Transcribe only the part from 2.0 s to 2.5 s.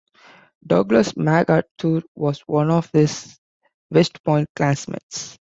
was